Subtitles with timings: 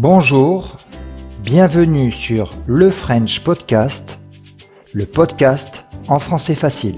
[0.00, 0.76] Bonjour,
[1.42, 4.20] bienvenue sur le French Podcast,
[4.92, 6.94] le podcast en français facile.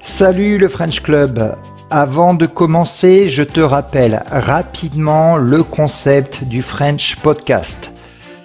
[0.00, 1.58] Salut le French Club.
[1.90, 7.92] Avant de commencer, je te rappelle rapidement le concept du French Podcast.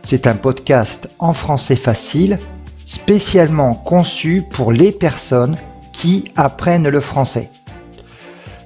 [0.01, 2.39] C'est un podcast en français facile,
[2.83, 5.55] spécialement conçu pour les personnes
[5.93, 7.49] qui apprennent le français.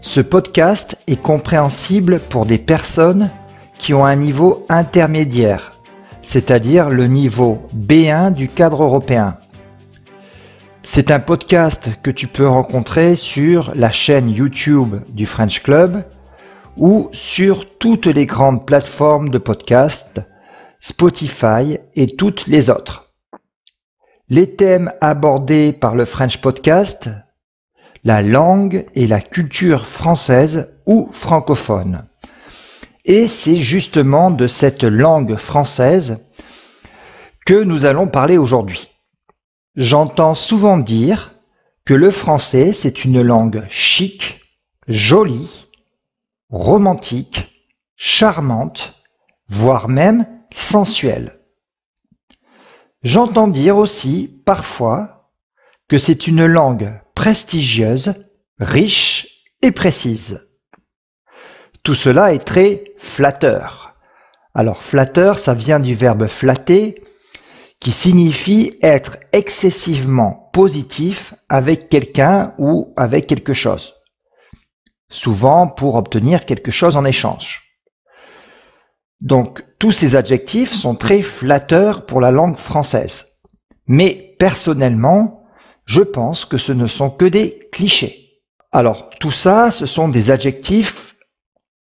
[0.02, 3.30] Ce podcast est compréhensible pour des personnes
[3.78, 5.74] qui ont un niveau intermédiaire,
[6.24, 9.38] c'est-à-dire le niveau B1 du cadre européen.
[10.82, 16.04] C'est un podcast que tu peux rencontrer sur la chaîne YouTube du French Club
[16.77, 20.20] ou sur toutes les grandes plateformes de podcast,
[20.80, 23.13] Spotify et toutes les autres.
[24.30, 27.12] Les thèmes abordés par le French Podcast
[28.04, 32.08] la langue et la culture française ou francophone.
[33.05, 36.26] Et c'est justement de cette langue française
[37.46, 38.90] que nous allons parler aujourd'hui.
[39.76, 41.34] J'entends souvent dire
[41.85, 44.40] que le français, c'est une langue chic,
[44.88, 45.68] jolie,
[46.49, 48.93] romantique, charmante,
[49.48, 51.40] voire même sensuelle.
[53.04, 55.32] J'entends dire aussi, parfois,
[55.88, 58.16] que c'est une langue prestigieuse,
[58.58, 60.50] riche et précise.
[61.84, 63.96] Tout cela est très flatteur.
[64.56, 66.96] Alors flatteur, ça vient du verbe flatter,
[67.80, 73.94] qui signifie être excessivement positif avec quelqu'un ou avec quelque chose.
[75.08, 77.78] Souvent pour obtenir quelque chose en échange.
[79.22, 83.44] Donc tous ces adjectifs sont très flatteurs pour la langue française.
[83.86, 85.41] Mais personnellement,
[85.91, 88.39] je pense que ce ne sont que des clichés.
[88.72, 91.17] Alors, tout ça, ce sont des adjectifs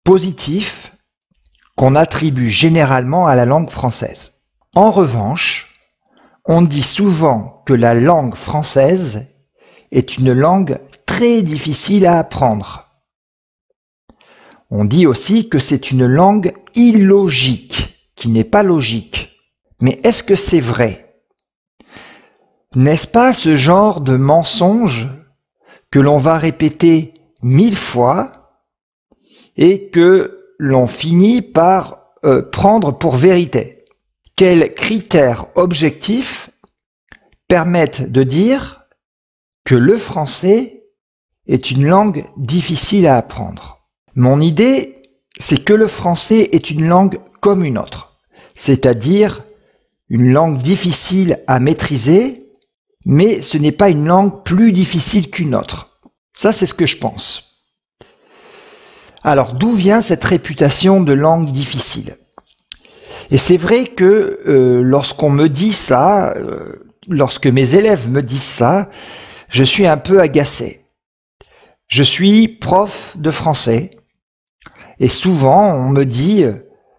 [0.02, 0.96] positifs
[1.76, 4.44] qu'on attribue généralement à la langue française.
[4.74, 5.74] En revanche,
[6.46, 9.26] on dit souvent que la langue française
[9.90, 12.88] est une langue très difficile à apprendre.
[14.70, 19.36] On dit aussi que c'est une langue illogique, qui n'est pas logique.
[19.80, 21.11] Mais est-ce que c'est vrai
[22.74, 25.08] n'est-ce pas ce genre de mensonge
[25.90, 28.32] que l'on va répéter mille fois
[29.56, 33.84] et que l'on finit par euh, prendre pour vérité?
[34.36, 36.50] Quels critères objectifs
[37.48, 38.80] permettent de dire
[39.64, 40.84] que le français
[41.46, 43.86] est une langue difficile à apprendre?
[44.14, 45.02] Mon idée,
[45.38, 48.16] c'est que le français est une langue comme une autre,
[48.54, 49.44] c'est-à-dire
[50.08, 52.41] une langue difficile à maîtriser
[53.06, 55.98] mais ce n'est pas une langue plus difficile qu'une autre.
[56.32, 57.66] Ça, c'est ce que je pense.
[59.24, 62.16] Alors, d'où vient cette réputation de langue difficile?
[63.30, 68.42] Et c'est vrai que euh, lorsqu'on me dit ça, euh, lorsque mes élèves me disent
[68.42, 68.90] ça,
[69.48, 70.80] je suis un peu agacé.
[71.86, 73.90] Je suis prof de français
[74.98, 76.44] et souvent on me dit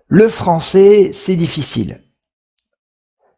[0.07, 2.02] le français c'est difficile.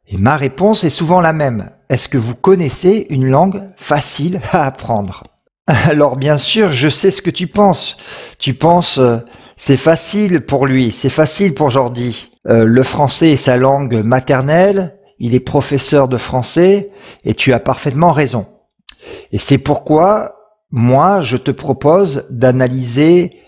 [0.08, 1.72] Et ma réponse est souvent la même.
[1.90, 5.24] Est-ce que vous connaissez une langue facile à apprendre?
[5.68, 7.98] Alors bien sûr, je sais ce que tu penses.
[8.38, 9.18] Tu penses euh,
[9.58, 12.30] c'est facile pour lui, c'est facile pour Jordi.
[12.48, 16.88] Euh, le français est sa langue maternelle, il est professeur de français
[17.24, 18.46] et tu as parfaitement raison.
[19.32, 20.36] Et c'est pourquoi
[20.72, 23.40] moi je te propose d'analyser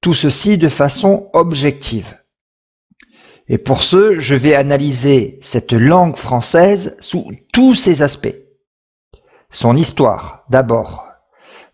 [0.00, 2.14] tout ceci de façon objective.
[3.48, 8.34] Et pour ce, je vais analyser cette langue française sous tous ses aspects.
[9.50, 11.06] Son histoire, d'abord.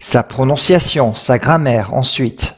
[0.01, 2.57] Sa prononciation, sa grammaire, ensuite.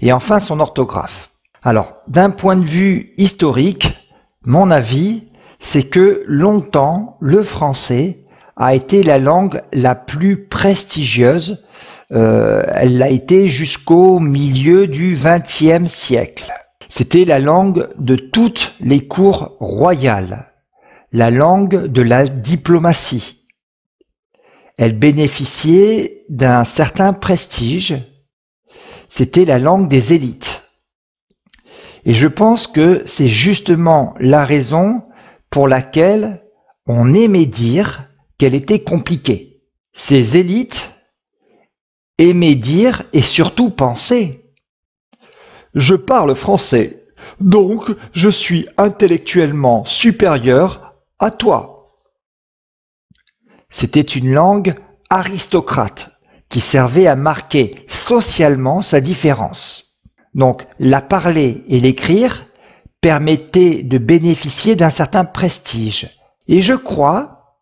[0.00, 1.30] Et enfin son orthographe.
[1.62, 3.96] Alors, d'un point de vue historique,
[4.44, 5.24] mon avis,
[5.60, 8.18] c'est que longtemps, le français
[8.56, 11.64] a été la langue la plus prestigieuse.
[12.12, 16.52] Euh, elle l'a été jusqu'au milieu du XXe siècle.
[16.94, 20.52] C'était la langue de toutes les cours royales,
[21.10, 23.46] la langue de la diplomatie.
[24.76, 27.94] Elle bénéficiait d'un certain prestige.
[29.08, 30.70] C'était la langue des élites.
[32.04, 35.02] Et je pense que c'est justement la raison
[35.48, 36.44] pour laquelle
[36.86, 38.06] on aimait dire
[38.36, 39.62] qu'elle était compliquée.
[39.94, 40.90] Ces élites
[42.18, 44.41] aimaient dire et surtout penser
[45.74, 47.04] je parle français,
[47.40, 51.86] donc je suis intellectuellement supérieur à toi.
[53.68, 54.74] C'était une langue
[55.08, 56.10] aristocrate
[56.48, 60.02] qui servait à marquer socialement sa différence.
[60.34, 62.46] Donc la parler et l'écrire
[63.00, 66.10] permettaient de bénéficier d'un certain prestige.
[66.48, 67.56] Et je crois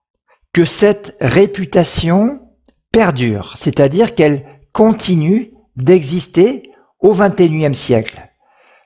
[0.53, 2.41] que cette réputation
[2.93, 6.69] perdure, c'est-à-dire qu'elle continue d'exister
[7.00, 8.20] au XXIe siècle,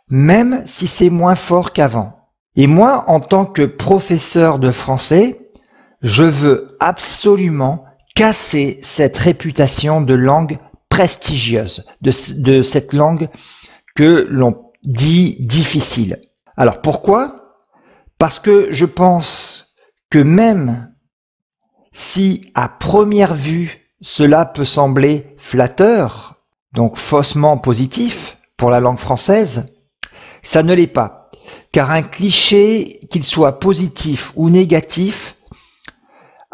[0.08, 2.30] même si c'est moins fort qu'avant.
[2.56, 5.50] Et moi, en tant que professeur de français,
[6.02, 7.84] je veux absolument
[8.14, 10.58] casser cette réputation de langue
[10.88, 12.12] prestigieuse, de,
[12.42, 13.28] de cette langue
[13.96, 16.20] que l'on dit difficile.
[16.56, 17.56] Alors pourquoi?
[18.18, 19.74] Parce que je pense
[20.10, 20.94] que même
[21.90, 26.33] si à première vue cela peut sembler flatteur,
[26.74, 29.72] donc faussement positif pour la langue française,
[30.42, 31.30] ça ne l'est pas.
[31.72, 35.36] Car un cliché, qu'il soit positif ou négatif,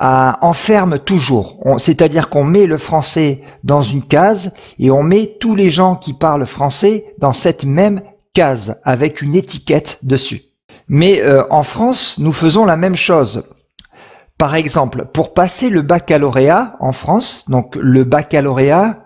[0.01, 1.59] enferme toujours.
[1.79, 6.15] C'est-à-dire qu'on met le français dans une case et on met tous les gens qui
[6.15, 8.03] parlent français dans cette même
[8.33, 10.43] case avec une étiquette dessus.
[10.89, 13.45] Mais euh, en France, nous faisons la même chose.
[14.39, 18.97] Par exemple, pour passer le baccalauréat en France, donc le baccalauréat,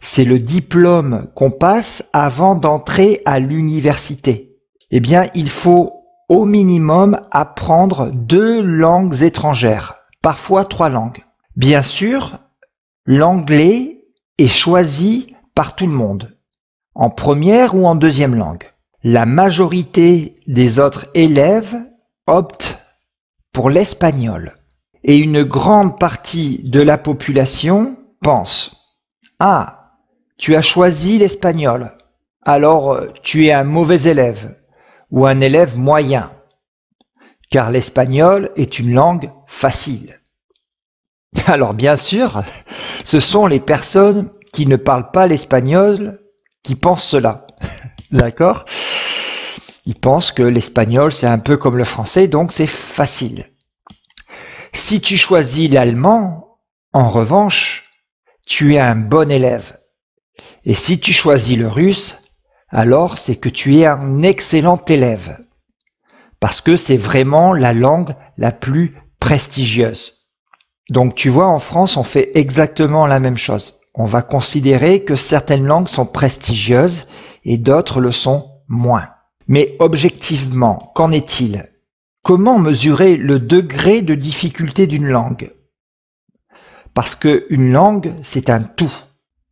[0.00, 4.56] c'est le diplôme qu'on passe avant d'entrer à l'université.
[4.90, 11.24] Eh bien, il faut au minimum apprendre deux langues étrangères parfois trois langues.
[11.56, 12.38] Bien sûr,
[13.06, 14.04] l'anglais
[14.38, 16.36] est choisi par tout le monde,
[16.94, 18.64] en première ou en deuxième langue.
[19.02, 21.76] La majorité des autres élèves
[22.26, 22.78] optent
[23.52, 24.54] pour l'espagnol.
[25.04, 28.98] Et une grande partie de la population pense
[29.38, 29.77] Ah,
[30.38, 31.92] tu as choisi l'espagnol,
[32.42, 34.56] alors euh, tu es un mauvais élève
[35.10, 36.30] ou un élève moyen
[37.50, 40.20] car l'espagnol est une langue facile.
[41.46, 42.42] Alors bien sûr,
[43.04, 46.20] ce sont les personnes qui ne parlent pas l'espagnol
[46.62, 47.46] qui pensent cela.
[48.10, 48.64] D'accord?
[49.86, 53.46] Ils pensent que l'espagnol c'est un peu comme le français, donc c'est facile.
[54.74, 56.58] Si tu choisis l'allemand,
[56.92, 57.90] en revanche,
[58.46, 59.77] tu es un bon élève.
[60.64, 62.22] Et si tu choisis le russe,
[62.70, 65.38] alors c'est que tu es un excellent élève
[66.40, 70.28] parce que c'est vraiment la langue la plus prestigieuse.
[70.90, 73.80] Donc tu vois, en France, on fait exactement la même chose.
[73.94, 77.06] On va considérer que certaines langues sont prestigieuses
[77.44, 79.08] et d'autres le sont moins.
[79.48, 81.64] Mais objectivement, qu'en est-il?
[82.22, 85.52] Comment mesurer le degré de difficulté d'une langue?
[86.94, 88.92] Parce que une langue, c'est un tout.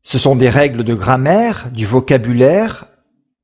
[0.08, 2.86] Ce sont des règles de grammaire, du vocabulaire,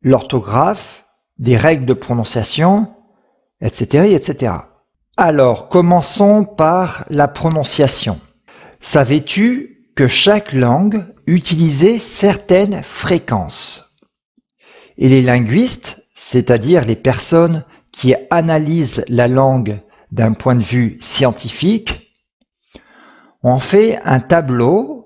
[0.00, 1.06] l'orthographe,
[1.38, 2.94] des règles de prononciation,
[3.60, 4.52] etc., etc.
[5.16, 8.20] Alors, commençons par la prononciation.
[8.78, 13.98] Savais-tu que chaque langue utilisait certaines fréquences?
[14.98, 19.80] Et les linguistes, c'est-à-dire les personnes qui analysent la langue
[20.12, 22.12] d'un point de vue scientifique,
[23.42, 25.01] ont fait un tableau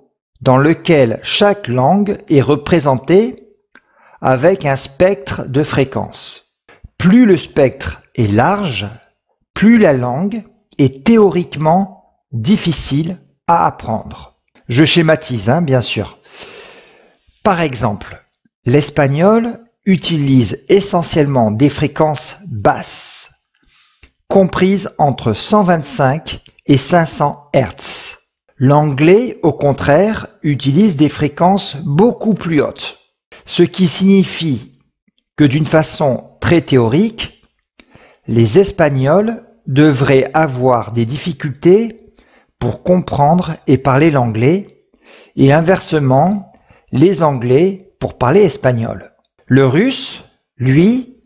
[0.47, 3.35] dans lequel chaque langue est représentée
[4.21, 6.63] avec un spectre de fréquences.
[6.99, 8.87] Plus le spectre est large,
[9.55, 10.45] plus la langue
[10.79, 14.37] est théoriquement difficile à apprendre.
[14.69, 16.17] Je schématise, hein, bien sûr.
[17.43, 18.25] Par exemple,
[18.67, 23.33] l'espagnol utilise essentiellement des fréquences basses,
[24.29, 28.26] comprises entre 125 et 500 Hz.
[28.59, 32.99] L'anglais, au contraire, utilise des fréquences beaucoup plus hautes,
[33.45, 34.73] ce qui signifie
[35.37, 37.43] que d'une façon très théorique,
[38.27, 42.15] les Espagnols devraient avoir des difficultés
[42.59, 44.87] pour comprendre et parler l'anglais,
[45.37, 46.53] et inversement,
[46.93, 49.13] les Anglais pour parler espagnol.
[49.47, 50.25] Le russe,
[50.57, 51.19] lui,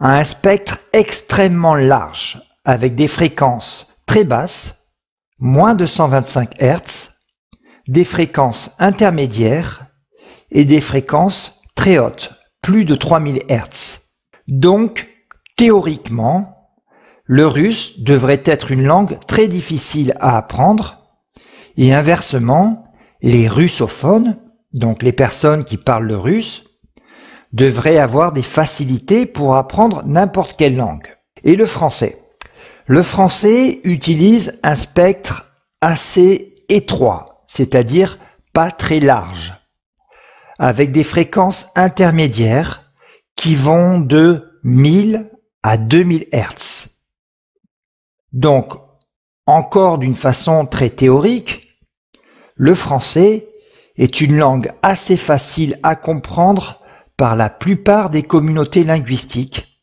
[0.00, 4.83] a un spectre extrêmement large, avec des fréquences très basses,
[5.44, 7.20] moins de 125 Hz,
[7.86, 9.86] des fréquences intermédiaires
[10.50, 12.32] et des fréquences très hautes,
[12.62, 14.00] plus de 3000 Hz.
[14.48, 15.06] Donc,
[15.56, 16.72] Théoriquement,
[17.24, 21.00] le russe devrait être une langue très difficile à apprendre
[21.76, 24.36] et inversement, les russophones,
[24.72, 26.64] donc les personnes qui parlent le russe,
[27.52, 31.06] devraient avoir des facilités pour apprendre n'importe quelle langue.
[31.44, 32.16] Et le français
[32.86, 38.18] Le français utilise un spectre assez étroit, c'est-à-dire
[38.52, 39.54] pas très large,
[40.58, 42.82] avec des fréquences intermédiaires
[43.36, 45.30] qui vont de 1000
[45.62, 46.90] à 2000 Hz.
[48.32, 48.74] Donc,
[49.46, 51.78] encore d'une façon très théorique,
[52.54, 53.48] le français
[53.96, 56.82] est une langue assez facile à comprendre
[57.16, 59.80] par la plupart des communautés linguistiques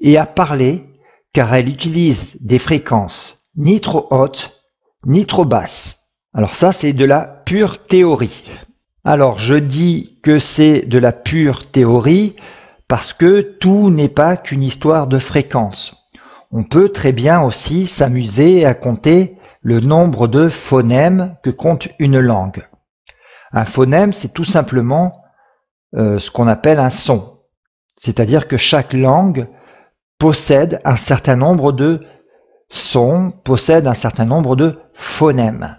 [0.00, 0.91] et à parler
[1.32, 4.62] car elle utilise des fréquences ni trop hautes
[5.04, 6.18] ni trop basses.
[6.34, 8.44] Alors ça, c'est de la pure théorie.
[9.04, 12.36] Alors je dis que c'est de la pure théorie
[12.88, 16.08] parce que tout n'est pas qu'une histoire de fréquences.
[16.52, 22.18] On peut très bien aussi s'amuser à compter le nombre de phonèmes que compte une
[22.18, 22.66] langue.
[23.52, 25.24] Un phonème, c'est tout simplement
[25.96, 27.40] euh, ce qu'on appelle un son.
[27.96, 29.48] C'est-à-dire que chaque langue
[30.22, 32.06] possède un certain nombre de
[32.68, 35.76] sons, possède un certain nombre de phonèmes.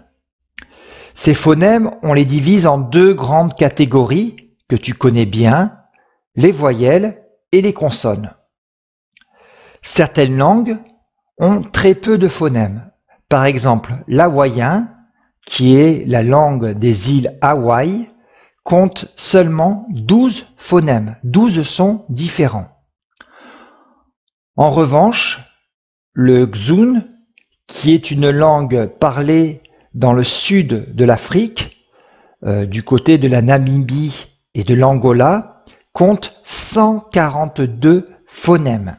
[1.14, 4.36] Ces phonèmes, on les divise en deux grandes catégories
[4.68, 5.78] que tu connais bien,
[6.36, 8.32] les voyelles et les consonnes.
[9.80, 10.76] Certaines langues
[11.38, 12.90] ont très peu de phonèmes.
[13.30, 14.90] Par exemple, l'hawaïen,
[15.46, 18.10] qui est la langue des îles Hawaï,
[18.62, 22.73] compte seulement 12 phonèmes, 12 sons différents.
[24.56, 25.40] En revanche,
[26.12, 27.02] le Xun,
[27.66, 29.62] qui est une langue parlée
[29.94, 31.84] dans le sud de l'Afrique,
[32.44, 38.96] euh, du côté de la Namibie et de l'Angola, compte 142 phonèmes.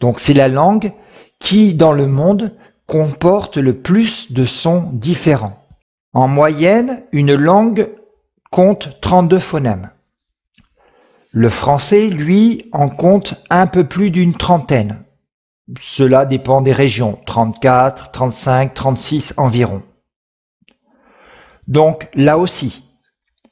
[0.00, 0.92] Donc c'est la langue
[1.38, 2.56] qui, dans le monde,
[2.86, 5.64] comporte le plus de sons différents.
[6.12, 7.90] En moyenne, une langue
[8.50, 9.90] compte 32 phonèmes.
[11.38, 15.04] Le français, lui, en compte un peu plus d'une trentaine.
[15.78, 19.82] Cela dépend des régions, 34, 35, 36 environ.
[21.68, 22.88] Donc là aussi,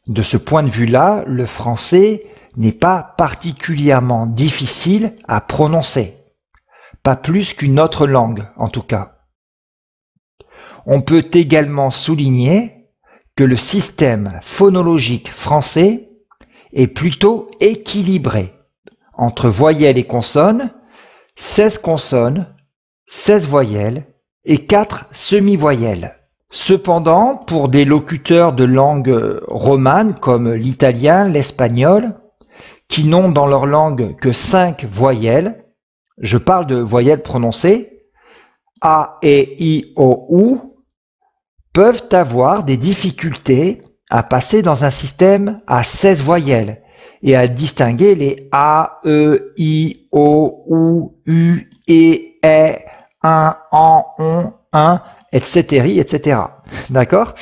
[0.07, 2.23] de ce point de vue-là, le français
[2.57, 6.15] n'est pas particulièrement difficile à prononcer.
[7.03, 9.19] Pas plus qu'une autre langue, en tout cas.
[10.87, 12.89] On peut également souligner
[13.37, 16.14] que le système phonologique français
[16.75, 18.53] est plutôt équilibré
[19.15, 20.71] entre voyelles et consonnes
[21.37, 22.47] 16 consonnes,
[23.07, 24.07] 16 voyelles
[24.45, 26.17] et 4 semi-voyelles.
[26.51, 32.15] Cependant, pour des locuteurs de langue romane comme l'italien, l'espagnol,
[32.89, 35.65] qui n'ont dans leur langue que 5 voyelles,
[36.19, 38.05] je parle de voyelles prononcées,
[38.81, 40.59] A, E, I, O, U,
[41.73, 43.81] peuvent avoir des difficultés
[44.11, 46.83] à passer dans un système à 16 voyelles
[47.23, 52.77] et à distinguer les A, E, I, O, U, U, E, E,
[53.23, 55.01] un, en, on, un,
[55.33, 56.41] etc., etc.
[56.91, 57.35] D'accord?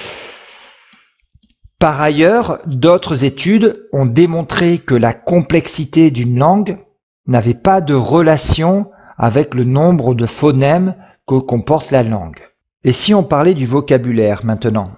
[1.80, 6.78] Par ailleurs, d'autres études ont démontré que la complexité d'une langue
[7.26, 10.94] n'avait pas de relation avec le nombre de phonèmes
[11.26, 12.38] que comporte la langue.
[12.84, 14.90] Et si on parlait du vocabulaire maintenant?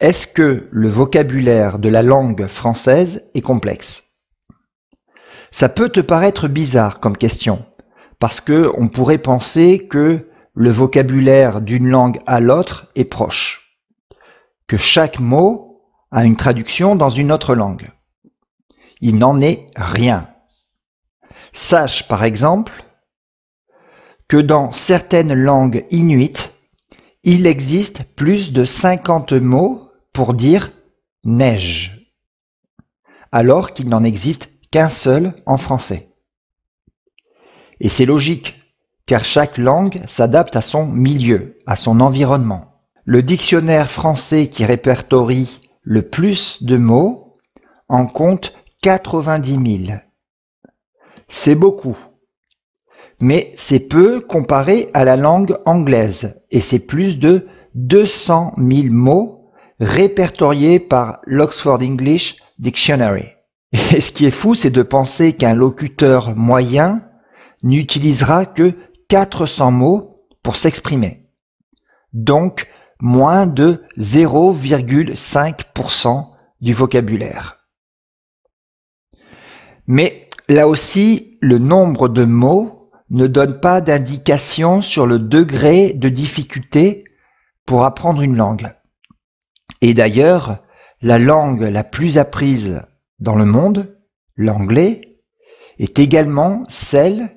[0.00, 4.16] Est-ce que le vocabulaire de la langue française est complexe?
[5.50, 7.66] Ça peut te paraître bizarre comme question,
[8.18, 13.76] parce que on pourrait penser que le vocabulaire d'une langue à l'autre est proche,
[14.66, 17.90] que chaque mot a une traduction dans une autre langue.
[19.02, 20.28] Il n'en est rien.
[21.52, 22.84] Sache par exemple
[24.28, 26.54] que dans certaines langues inuites,
[27.22, 30.72] il existe plus de 50 mots pour dire
[31.24, 32.12] neige,
[33.32, 36.14] alors qu'il n'en existe qu'un seul en français.
[37.80, 38.60] Et c'est logique,
[39.06, 42.82] car chaque langue s'adapte à son milieu, à son environnement.
[43.04, 47.38] Le dictionnaire français qui répertorie le plus de mots
[47.88, 48.52] en compte
[48.82, 49.98] 90 000.
[51.28, 51.96] C'est beaucoup.
[53.20, 59.39] Mais c'est peu comparé à la langue anglaise, et c'est plus de 200 000 mots
[59.80, 63.26] répertorié par l'Oxford English Dictionary.
[63.72, 67.02] Et ce qui est fou, c'est de penser qu'un locuteur moyen
[67.62, 68.74] n'utilisera que
[69.08, 71.30] 400 mots pour s'exprimer.
[72.12, 72.66] Donc,
[73.00, 76.26] moins de 0,5%
[76.60, 77.68] du vocabulaire.
[79.86, 86.08] Mais là aussi, le nombre de mots ne donne pas d'indication sur le degré de
[86.08, 87.04] difficulté
[87.66, 88.72] pour apprendre une langue.
[89.80, 90.58] Et d'ailleurs,
[91.02, 92.82] la langue la plus apprise
[93.18, 93.96] dans le monde,
[94.36, 95.00] l'anglais,
[95.78, 97.30] est également celle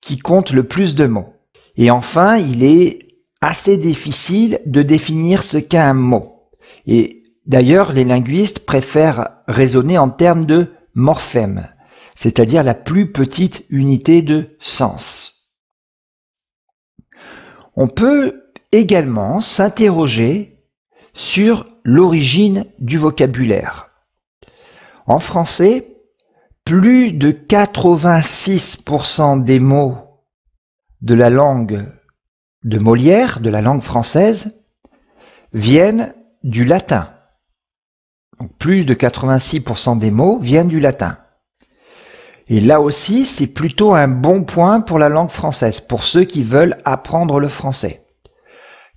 [0.00, 1.32] qui compte le plus de mots.
[1.76, 3.06] Et enfin, il est
[3.40, 6.50] assez difficile de définir ce qu'est un mot.
[6.86, 11.68] Et d'ailleurs, les linguistes préfèrent raisonner en termes de morphème,
[12.14, 15.50] c'est-à-dire la plus petite unité de sens.
[17.74, 20.51] On peut également s'interroger
[21.14, 23.90] sur l'origine du vocabulaire.
[25.06, 25.96] En français,
[26.64, 29.96] plus de 86% des mots
[31.00, 31.84] de la langue
[32.64, 34.62] de Molière, de la langue française,
[35.52, 36.14] viennent
[36.44, 37.08] du latin.
[38.58, 41.16] plus de 86% des mots viennent du latin.
[42.48, 46.42] Et là aussi, c'est plutôt un bon point pour la langue française, pour ceux qui
[46.42, 48.04] veulent apprendre le français.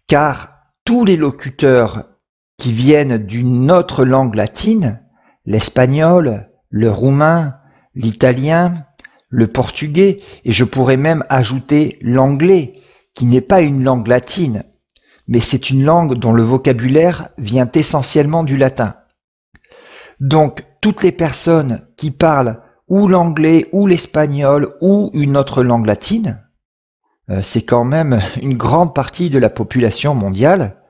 [0.08, 0.55] Car
[0.86, 2.06] tous les locuteurs
[2.58, 5.02] qui viennent d'une autre langue latine,
[5.46, 7.56] l'espagnol, le roumain,
[7.96, 8.86] l'italien,
[9.30, 12.74] le portugais, et je pourrais même ajouter l'anglais,
[13.16, 14.64] qui n'est pas une langue latine,
[15.28, 18.96] mais c'est une langue dont le vocabulaire vient essentiellement du latin.
[20.20, 26.45] Donc, toutes les personnes qui parlent ou l'anglais ou l'espagnol ou une autre langue latine,
[27.42, 30.82] c'est quand même une grande partie de la population mondiale,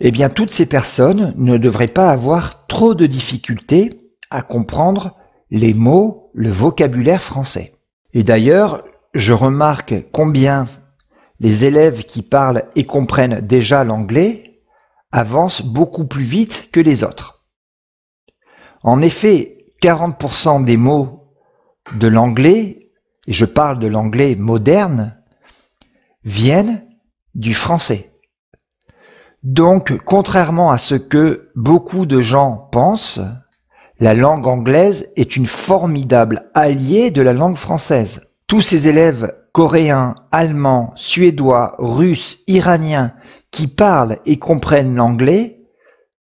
[0.00, 5.16] eh bien toutes ces personnes ne devraient pas avoir trop de difficultés à comprendre
[5.50, 7.72] les mots, le vocabulaire français.
[8.12, 10.64] Et d'ailleurs, je remarque combien
[11.40, 14.62] les élèves qui parlent et comprennent déjà l'anglais
[15.12, 17.44] avancent beaucoup plus vite que les autres.
[18.82, 21.32] En effet, 40% des mots
[21.94, 22.85] de l'anglais,
[23.26, 25.16] et je parle de l'anglais moderne,
[26.24, 26.84] viennent
[27.34, 28.10] du français.
[29.42, 33.20] Donc, contrairement à ce que beaucoup de gens pensent,
[34.00, 38.32] la langue anglaise est une formidable alliée de la langue française.
[38.46, 43.14] Tous ces élèves coréens, allemands, suédois, russes, iraniens
[43.50, 45.56] qui parlent et comprennent l'anglais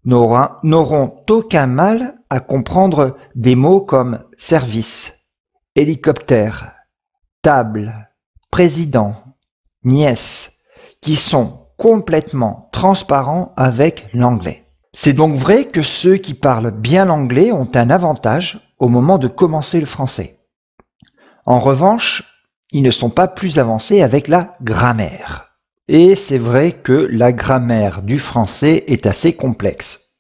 [0.04, 5.30] n'auront aucun mal à comprendre des mots comme service,
[5.76, 6.74] hélicoptère,
[7.42, 8.10] table,
[8.52, 9.14] président,
[9.84, 10.60] nièce,
[11.02, 14.66] qui sont complètement transparents avec l'anglais.
[14.94, 19.28] C'est donc vrai que ceux qui parlent bien l'anglais ont un avantage au moment de
[19.28, 20.38] commencer le français.
[21.46, 22.24] En revanche,
[22.72, 25.58] ils ne sont pas plus avancés avec la grammaire.
[25.88, 30.18] Et c'est vrai que la grammaire du français est assez complexe.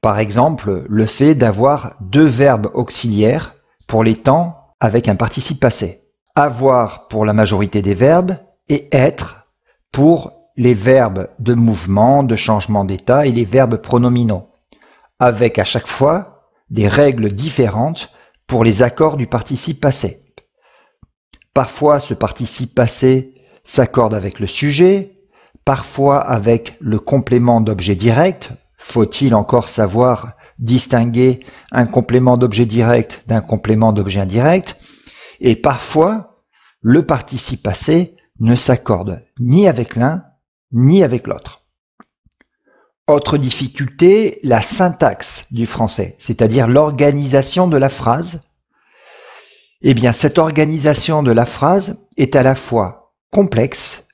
[0.00, 6.03] Par exemple, le fait d'avoir deux verbes auxiliaires pour les temps avec un participe passé.
[6.36, 8.36] Avoir pour la majorité des verbes
[8.68, 9.46] et être
[9.92, 14.48] pour les verbes de mouvement, de changement d'état et les verbes pronominaux,
[15.20, 18.10] avec à chaque fois des règles différentes
[18.48, 20.24] pour les accords du participe passé.
[21.54, 25.20] Parfois, ce participe passé s'accorde avec le sujet,
[25.64, 28.50] parfois avec le complément d'objet direct.
[28.76, 31.38] Faut-il encore savoir distinguer
[31.70, 34.80] un complément d'objet direct d'un complément d'objet indirect?
[35.46, 36.42] Et parfois,
[36.80, 40.24] le participe passé ne s'accorde ni avec l'un
[40.72, 41.66] ni avec l'autre.
[43.08, 48.40] Autre difficulté, la syntaxe du français, c'est-à-dire l'organisation de la phrase.
[49.82, 54.08] Eh bien, cette organisation de la phrase est à la fois complexe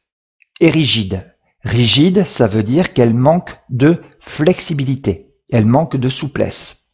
[0.59, 1.33] et rigide.
[1.63, 6.89] Rigide, ça veut dire qu'elle manque de flexibilité, elle manque de souplesse.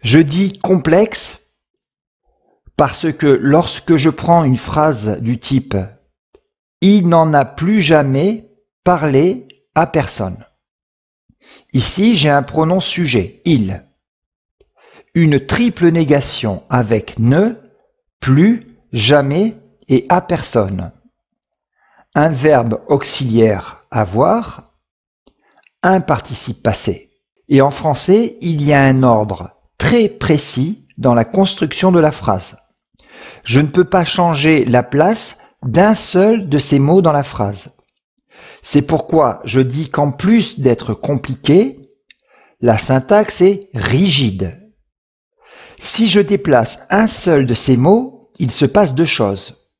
[0.00, 1.43] Je dis complexe
[2.76, 5.76] parce que lorsque je prends une phrase du type
[6.86, 8.50] il n'en a plus jamais
[8.84, 10.44] parlé à personne.
[11.72, 13.86] Ici, j'ai un pronom sujet, il.
[15.14, 17.54] Une triple négation avec ne,
[18.20, 19.56] plus, jamais
[19.88, 20.92] et à personne.
[22.14, 24.74] Un verbe auxiliaire avoir,
[25.82, 27.10] un participe passé.
[27.48, 32.12] Et en français, il y a un ordre très précis dans la construction de la
[32.12, 32.58] phrase.
[33.44, 37.76] Je ne peux pas changer la place d'un seul de ces mots dans la phrase.
[38.62, 41.90] C'est pourquoi je dis qu'en plus d'être compliqué,
[42.60, 44.72] la syntaxe est rigide.
[45.78, 49.70] Si je déplace un seul de ces mots, il se passe deux choses.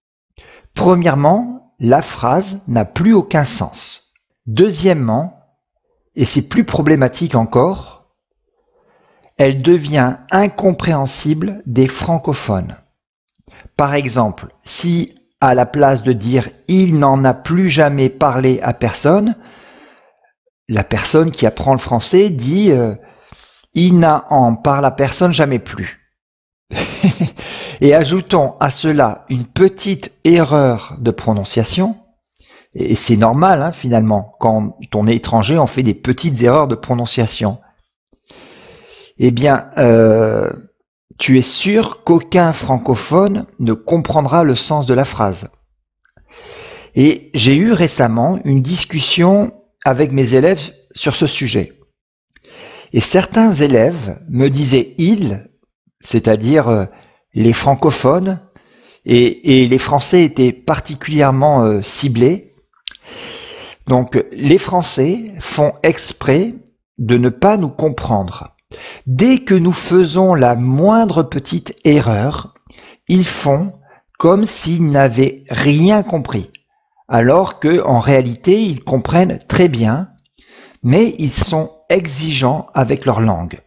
[0.75, 4.13] Premièrement, la phrase n'a plus aucun sens.
[4.47, 5.41] Deuxièmement,
[6.15, 8.15] et c'est plus problématique encore,
[9.37, 12.77] elle devient incompréhensible des francophones.
[13.77, 18.73] Par exemple, si à la place de dire il n'en a plus jamais parlé à
[18.73, 19.37] personne,
[20.69, 22.95] la personne qui apprend le français dit euh,
[23.75, 26.01] il n'a en parle à personne jamais plus.
[27.81, 31.97] et ajoutons à cela une petite erreur de prononciation,
[32.75, 36.75] et c'est normal hein, finalement, quand on est étranger, on fait des petites erreurs de
[36.75, 37.59] prononciation.
[39.19, 40.51] Eh bien, euh,
[41.19, 45.51] tu es sûr qu'aucun francophone ne comprendra le sens de la phrase.
[46.95, 49.53] Et j'ai eu récemment une discussion
[49.85, 51.73] avec mes élèves sur ce sujet.
[52.93, 55.51] Et certains élèves me disaient ils,
[56.01, 56.85] c'est-à-dire euh,
[57.35, 58.41] les francophones,
[59.07, 62.55] et, les Français étaient particulièrement euh, ciblés.
[63.87, 66.55] Donc les Français font exprès
[66.99, 68.54] de ne pas nous comprendre.
[69.07, 72.55] Dès que nous faisons la moindre petite erreur,
[73.09, 73.73] ils font
[74.19, 76.51] comme s'ils n'avaient rien compris,
[77.09, 80.09] alors que en réalité ils comprennent très bien,
[80.83, 83.61] mais ils sont exigeants avec leur langue.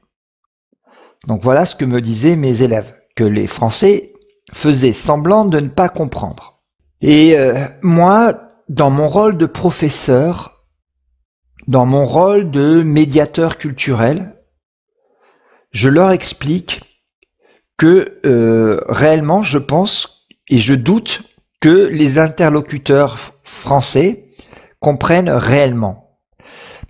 [1.28, 4.14] Donc voilà ce que me disaient mes élèves, que les Français
[4.54, 6.62] faisaient semblant de ne pas comprendre.
[7.02, 10.64] Et euh, moi, dans mon rôle de professeur,
[11.68, 14.37] dans mon rôle de médiateur culturel,
[15.72, 16.82] je leur explique
[17.78, 21.24] que euh, réellement, je pense et je doute
[21.60, 24.30] que les interlocuteurs français
[24.80, 26.20] comprennent réellement.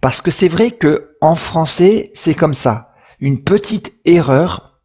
[0.01, 2.93] Parce que c'est vrai que en français, c'est comme ça.
[3.19, 4.81] Une petite erreur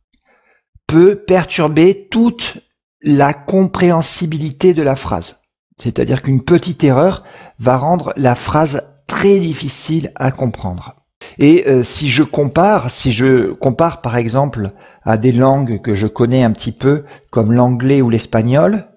[0.87, 2.59] peut perturber toute
[3.03, 5.43] la compréhensibilité de la phrase.
[5.77, 7.25] C'est-à-dire qu'une petite erreur
[7.59, 11.02] va rendre la phrase très difficile à comprendre.
[11.39, 16.07] Et euh, si je compare, si je compare par exemple à des langues que je
[16.07, 18.89] connais un petit peu, comme l'anglais ou l'espagnol,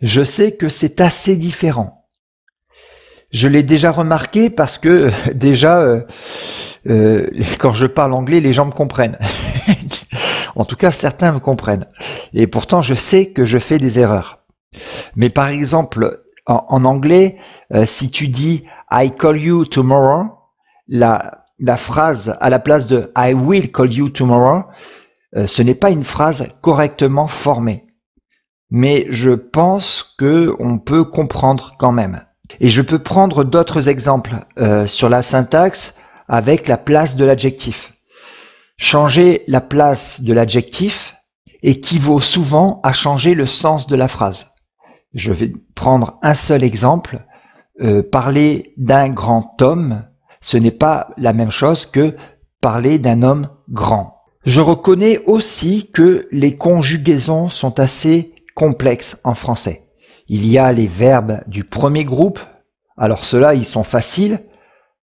[0.00, 2.06] je sais que c'est assez différent.
[3.30, 6.02] Je l'ai déjà remarqué parce que déjà, euh,
[6.88, 7.26] euh,
[7.58, 9.18] quand je parle anglais, les gens me comprennent.
[10.56, 11.86] en tout cas, certains me comprennent.
[12.32, 14.44] Et pourtant, je sais que je fais des erreurs.
[15.16, 17.36] Mais par exemple, en, anglais,
[17.84, 20.32] si tu dis I call you tomorrow,
[20.88, 24.64] la, la phrase à la place de I will call you tomorrow,
[25.36, 27.86] euh, ce n'est pas une phrase correctement formée.
[28.70, 32.20] Mais je pense que on peut comprendre quand même.
[32.60, 37.92] Et je peux prendre d'autres exemples euh, sur la syntaxe avec la place de l'adjectif.
[38.76, 41.16] Changer la place de l'adjectif
[41.62, 44.54] équivaut souvent à changer le sens de la phrase.
[45.14, 47.24] Je vais prendre un seul exemple.
[47.80, 50.04] Euh, parler d'un grand homme
[50.44, 52.14] ce n'est pas la même chose que
[52.60, 54.24] parler d'un homme grand.
[54.44, 59.84] Je reconnais aussi que les conjugaisons sont assez complexes en français.
[60.28, 62.40] Il y a les verbes du premier groupe,
[62.98, 64.38] alors ceux-là ils sont faciles,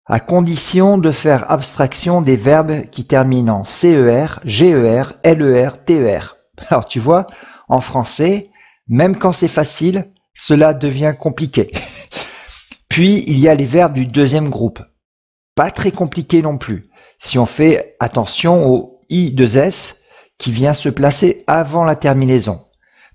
[0.08, 6.38] à condition de faire abstraction des verbes qui terminent en CER, GER, LER, TER.
[6.70, 7.28] Alors tu vois,
[7.68, 8.50] en français,
[8.88, 11.70] même quand c'est facile, cela devient compliqué.
[12.90, 14.82] Puis il y a les verbes du deuxième groupe
[15.68, 16.90] très compliqué non plus.
[17.18, 20.04] Si on fait attention au I2S
[20.38, 22.66] qui vient se placer avant la terminaison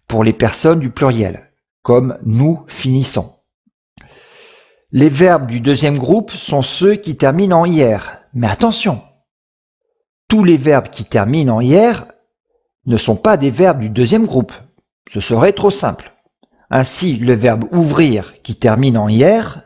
[0.06, 1.50] pour les personnes du pluriel,
[1.82, 3.32] comme nous finissons.
[4.92, 8.20] Les verbes du deuxième groupe sont ceux qui terminent en hier.
[8.34, 9.02] Mais attention,
[10.28, 12.06] tous les verbes qui terminent en hier
[12.86, 14.52] ne sont pas des verbes du deuxième groupe.
[15.12, 16.12] Ce serait trop simple.
[16.70, 19.62] Ainsi, le verbe ouvrir qui termine en hier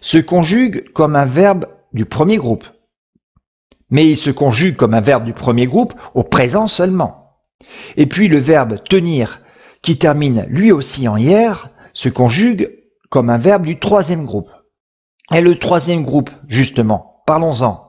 [0.00, 2.64] se conjugue comme un verbe du premier groupe.
[3.90, 7.40] Mais il se conjugue comme un verbe du premier groupe au présent seulement.
[7.96, 9.42] Et puis le verbe tenir,
[9.82, 12.70] qui termine lui aussi en hier, se conjugue
[13.10, 14.50] comme un verbe du troisième groupe.
[15.34, 17.82] Et le troisième groupe, justement, parlons-en.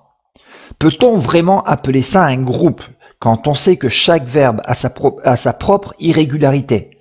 [0.80, 2.84] Peut-on vraiment appeler ça un groupe
[3.20, 4.92] quand on sait que chaque verbe a sa,
[5.24, 6.92] a sa propre irrégularité?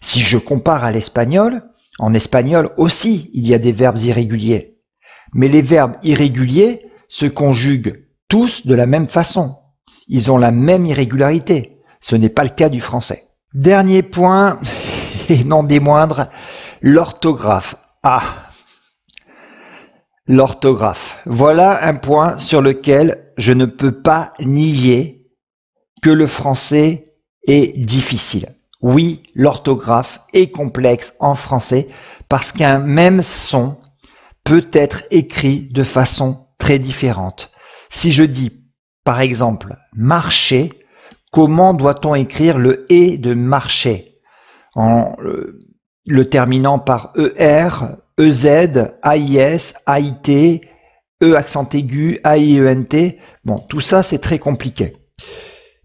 [0.00, 1.62] Si je compare à l'espagnol,
[1.98, 4.71] en espagnol aussi il y a des verbes irréguliers.
[5.34, 9.56] Mais les verbes irréguliers se conjuguent tous de la même façon.
[10.08, 11.70] Ils ont la même irrégularité.
[12.00, 13.22] Ce n'est pas le cas du français.
[13.54, 14.58] Dernier point,
[15.28, 16.26] et non des moindres,
[16.80, 17.76] l'orthographe.
[18.02, 18.22] Ah,
[20.26, 21.20] l'orthographe.
[21.26, 25.30] Voilà un point sur lequel je ne peux pas nier
[26.02, 27.14] que le français
[27.46, 28.48] est difficile.
[28.80, 31.86] Oui, l'orthographe est complexe en français
[32.28, 33.78] parce qu'un même son
[34.44, 37.50] peut être écrit de façon très différente.
[37.90, 38.50] Si je dis,
[39.04, 40.72] par exemple, marcher,
[41.32, 44.20] comment doit-on écrire le et de marcher
[44.74, 45.16] en
[46.04, 47.70] le, terminant par ER,
[48.18, 48.46] EZ,
[49.02, 50.60] AIS, AIT,
[51.22, 53.14] E accent aigu, AIENT.
[53.44, 54.96] Bon, tout ça, c'est très compliqué.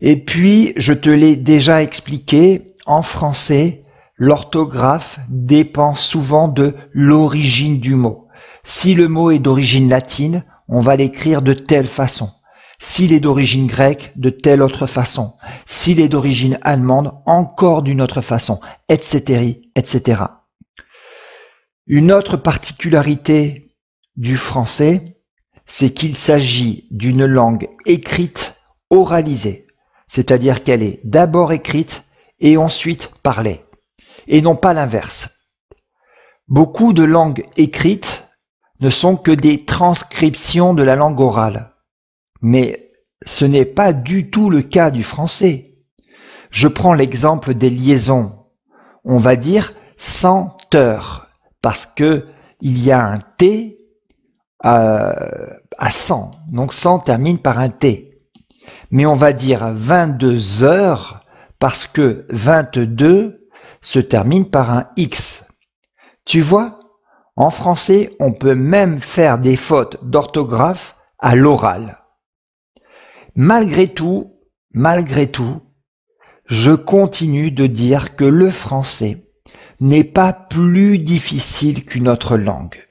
[0.01, 3.83] Et puis, je te l'ai déjà expliqué, en français,
[4.15, 8.26] l'orthographe dépend souvent de l'origine du mot.
[8.69, 12.29] Si le mot est d'origine latine, on va l'écrire de telle façon.
[12.79, 15.35] S'il est d'origine grecque, de telle autre façon.
[15.65, 20.21] S'il est d'origine allemande, encore d'une autre façon, etc., etc.
[21.85, 23.73] Une autre particularité
[24.17, 25.17] du français,
[25.65, 29.65] c'est qu'il s'agit d'une langue écrite oralisée,
[30.07, 32.03] c'est-à-dire qu'elle est d'abord écrite
[32.41, 33.63] et ensuite parlée,
[34.27, 35.47] et non pas l'inverse.
[36.49, 38.26] Beaucoup de langues écrites
[38.79, 41.73] ne sont que des transcriptions de la langue orale.
[42.41, 42.91] Mais
[43.25, 45.77] ce n'est pas du tout le cas du français.
[46.51, 48.45] Je prends l'exemple des liaisons.
[49.03, 51.29] On va dire senteur
[51.61, 52.27] parce que
[52.61, 53.79] il y a un T
[54.63, 55.15] à,
[55.77, 56.31] à 100.
[56.49, 58.17] Donc 100 termine par un T.
[58.91, 61.25] Mais on va dire 22 heures
[61.59, 63.49] parce que 22
[63.81, 65.47] se termine par un X.
[66.25, 66.79] Tu vois,
[67.37, 71.99] en français, on peut même faire des fautes d'orthographe à l'oral.
[73.35, 74.33] Malgré tout,
[74.73, 75.61] malgré tout,
[76.47, 79.29] je continue de dire que le français
[79.79, 82.83] n'est pas plus difficile qu'une autre langue.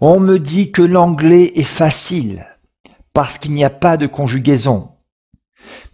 [0.00, 2.44] On me dit que l'anglais est facile
[3.12, 4.96] parce qu'il n'y a pas de conjugaison.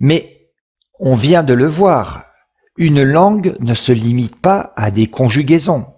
[0.01, 0.51] Mais
[0.99, 2.25] on vient de le voir,
[2.79, 5.98] une langue ne se limite pas à des conjugaisons.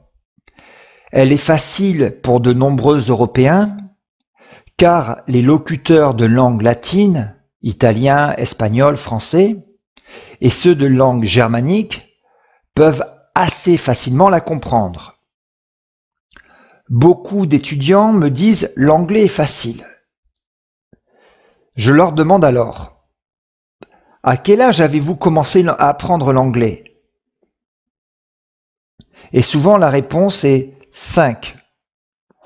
[1.10, 3.76] Elle est facile pour de nombreux Européens
[4.76, 9.56] car les locuteurs de langue latine, italien, espagnol, français,
[10.40, 12.16] et ceux de langue germanique
[12.74, 15.20] peuvent assez facilement la comprendre.
[16.88, 19.84] Beaucoup d'étudiants me disent l'anglais est facile.
[21.76, 23.06] Je leur demande alors,
[24.22, 26.84] à quel âge avez-vous commencé à apprendre l'anglais?
[29.32, 31.56] Et souvent la réponse est 5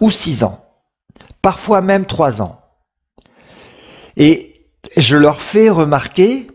[0.00, 0.64] ou 6 ans
[1.44, 2.58] parfois même trois ans.
[4.16, 6.46] Et je leur fais remarquer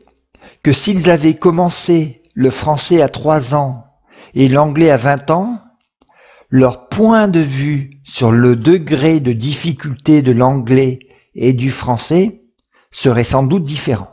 [0.63, 3.86] que s'ils avaient commencé le français à trois ans
[4.34, 5.60] et l'anglais à 20 ans,
[6.49, 10.97] leur point de vue sur le degré de difficulté de l'anglais
[11.36, 12.41] et du français
[12.89, 14.10] serait sans doute différent.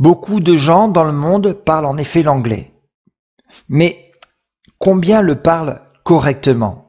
[0.00, 2.74] Beaucoup de gens dans le monde parlent en effet l'anglais.
[3.68, 4.10] Mais
[4.78, 6.87] combien le parlent correctement?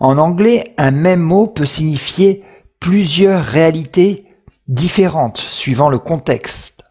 [0.00, 2.44] En anglais, un même mot peut signifier
[2.80, 4.26] plusieurs réalités
[4.68, 6.84] différentes suivant le contexte.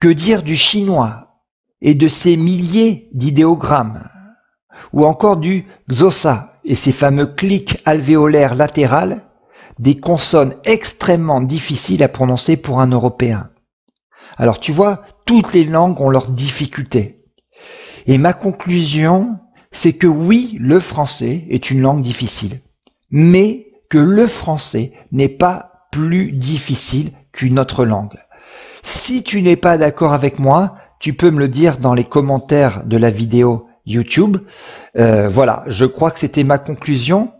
[0.00, 1.42] Que dire du chinois
[1.80, 4.08] et de ses milliers d'idéogrammes?
[4.92, 9.24] Ou encore du xosa et ses fameux clics alvéolaires latérales,
[9.78, 13.50] des consonnes extrêmement difficiles à prononcer pour un Européen.
[14.36, 17.24] Alors tu vois, toutes les langues ont leurs difficultés.
[18.06, 19.38] Et ma conclusion,
[19.72, 22.60] c'est que oui, le français est une langue difficile,
[23.10, 28.18] mais que le français n'est pas plus difficile qu'une autre langue.
[28.82, 32.84] Si tu n'es pas d'accord avec moi, tu peux me le dire dans les commentaires
[32.84, 34.38] de la vidéo YouTube.
[34.98, 37.32] Euh, voilà, je crois que c'était ma conclusion.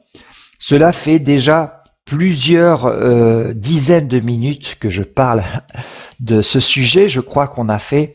[0.59, 5.43] Cela fait déjà plusieurs euh, dizaines de minutes que je parle
[6.21, 7.09] de ce sujet.
[7.09, 8.14] Je crois qu'on a fait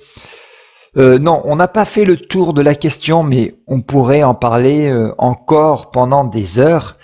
[0.98, 4.34] euh, non, on n'a pas fait le tour de la question, mais on pourrait en
[4.34, 6.98] parler euh, encore pendant des heures.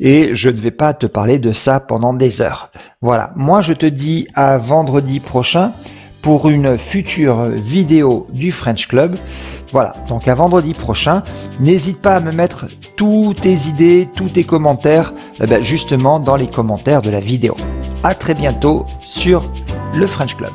[0.00, 2.70] Et je ne vais pas te parler de ça pendant des heures.
[3.00, 5.72] Voilà, moi je te dis à vendredi prochain
[6.22, 9.16] pour une future vidéo du French Club.
[9.72, 11.22] Voilà, donc à vendredi prochain.
[11.60, 16.36] N'hésite pas à me mettre toutes tes idées, tous tes commentaires, eh ben, justement dans
[16.36, 17.56] les commentaires de la vidéo.
[18.02, 19.50] À très bientôt sur
[19.94, 20.52] le French Club.